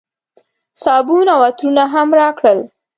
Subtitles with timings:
[0.83, 2.59] صابون او عطرونه هم راکړل.